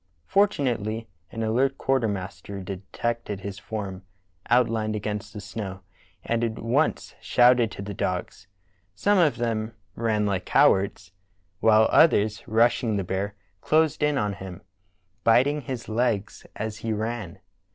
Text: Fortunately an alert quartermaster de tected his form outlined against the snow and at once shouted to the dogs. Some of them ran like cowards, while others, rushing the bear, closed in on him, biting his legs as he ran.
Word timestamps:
Fortunately 0.25 1.07
an 1.31 1.43
alert 1.43 1.77
quartermaster 1.77 2.59
de 2.59 2.77
tected 2.91 3.41
his 3.41 3.59
form 3.59 4.01
outlined 4.49 4.95
against 4.95 5.31
the 5.31 5.39
snow 5.39 5.81
and 6.25 6.43
at 6.43 6.57
once 6.57 7.13
shouted 7.21 7.69
to 7.69 7.83
the 7.83 7.93
dogs. 7.93 8.47
Some 8.95 9.19
of 9.19 9.37
them 9.37 9.75
ran 9.93 10.25
like 10.25 10.43
cowards, 10.45 11.11
while 11.59 11.87
others, 11.91 12.41
rushing 12.47 12.97
the 12.97 13.03
bear, 13.03 13.35
closed 13.61 14.01
in 14.01 14.17
on 14.17 14.33
him, 14.33 14.63
biting 15.23 15.61
his 15.61 15.87
legs 15.87 16.47
as 16.55 16.77
he 16.77 16.91
ran. 16.91 17.37